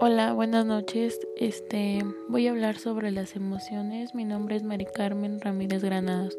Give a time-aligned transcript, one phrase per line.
[0.00, 1.18] Hola, buenas noches.
[1.36, 4.14] Este, voy a hablar sobre las emociones.
[4.14, 6.38] Mi nombre es Mari Carmen Ramírez Granados.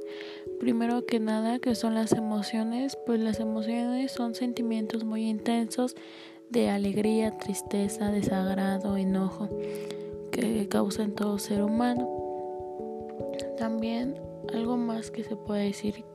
[0.62, 2.98] Primero que nada, ¿qué son las emociones?
[3.06, 5.96] Pues las emociones son sentimientos muy intensos
[6.50, 9.50] de alegría, tristeza, desagrado, enojo
[10.32, 12.08] que causan todo ser humano.
[13.58, 14.16] También
[14.54, 16.06] algo más que se puede decir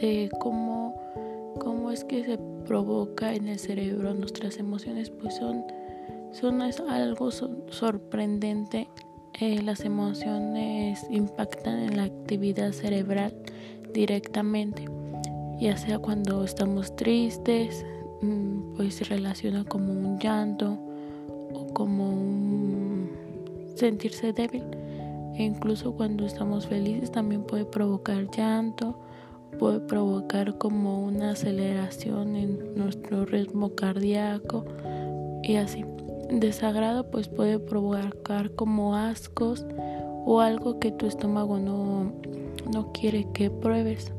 [0.00, 0.94] es cómo
[1.58, 5.64] cómo es que se provoca en el cerebro nuestras emociones, pues son
[6.32, 8.88] son es algo sorprendente.
[9.40, 13.34] Eh, las emociones impactan en la actividad cerebral
[13.92, 14.84] directamente,
[15.58, 17.84] ya sea cuando estamos tristes,
[18.20, 20.78] mm, pues se relaciona como un llanto
[21.54, 23.10] o como un
[23.74, 24.64] sentirse débil.
[25.34, 28.98] E incluso cuando estamos felices también puede provocar llanto,
[29.58, 34.64] puede provocar como una aceleración en nuestro ritmo cardíaco
[35.42, 35.84] y así
[36.30, 39.66] desagrado pues puede provocar como ascos
[40.24, 42.12] o algo que tu estómago no,
[42.72, 44.12] no quiere que pruebes.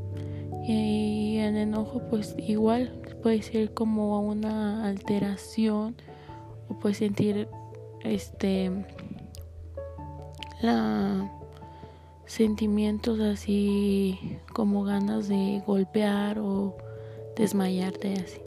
[0.66, 5.96] Y en enojo pues igual puede ser como una alteración
[6.70, 7.48] o puedes sentir
[8.04, 8.72] este
[10.62, 11.30] la
[12.26, 16.76] sentimientos así como ganas de golpear o
[17.36, 18.42] desmayarte así.